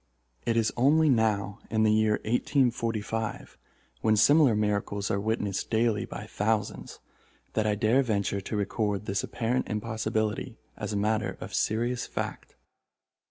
It 0.47 0.57
is 0.57 0.73
only 0.75 1.09
now, 1.09 1.59
in 1.69 1.83
the 1.83 1.91
year 1.93 2.13
1845, 2.25 3.55
when 4.01 4.15
similar 4.15 4.55
miracles 4.55 5.11
are 5.11 5.19
witnessed 5.19 5.69
daily 5.69 6.05
by 6.05 6.25
thousands, 6.25 6.99
that 7.53 7.67
I 7.67 7.75
dare 7.75 8.01
venture 8.01 8.41
to 8.41 8.57
record 8.57 9.05
this 9.05 9.23
apparent 9.23 9.69
impossibility 9.69 10.57
as 10.75 10.91
a 10.91 10.97
matter 10.97 11.37
of 11.39 11.53
serious 11.53 12.07
fact. 12.07 12.55